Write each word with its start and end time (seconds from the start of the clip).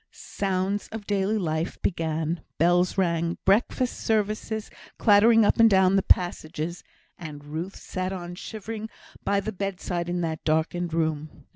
Sounds 0.09 0.87
of 0.87 1.05
daily 1.05 1.37
life 1.37 1.79
began, 1.83 2.41
bells 2.57 2.97
rang, 2.97 3.37
breakfast 3.45 3.99
services 3.99 4.71
clattered 4.97 5.45
up 5.45 5.59
and 5.59 5.69
down 5.69 5.95
the 5.95 6.01
passages, 6.01 6.83
and 7.19 7.45
Ruth 7.45 7.75
sat 7.75 8.11
on 8.11 8.33
shivering 8.33 8.89
by 9.23 9.39
the 9.39 9.51
bedside 9.51 10.09
in 10.09 10.21
that 10.21 10.43
darkened 10.43 10.91
room. 10.91 11.45